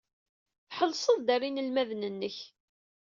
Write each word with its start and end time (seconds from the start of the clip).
Tḥellseḍ-d 0.67 1.27
ɣer 1.31 1.41
yinelmaden-nnek. 1.43 2.37